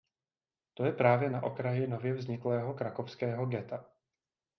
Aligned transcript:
Ta 0.77 0.85
je 0.85 0.91
právě 0.91 1.29
na 1.29 1.43
okraji 1.43 1.87
nově 1.87 2.13
vzniklého 2.13 2.73
krakovského 2.73 3.45
ghetta. 3.45 3.85